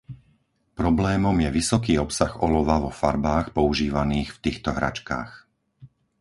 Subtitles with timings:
[0.81, 5.31] Problémom je vysoký obsah olova vo farbách používaných v týchto hračkách.